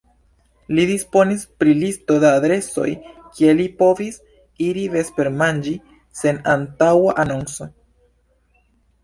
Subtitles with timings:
[0.77, 2.85] Li disponis pri listo da adresoj,
[3.35, 4.17] kie li povis
[4.69, 5.75] iri vespermanĝi
[6.23, 7.71] sen antaŭa anonco.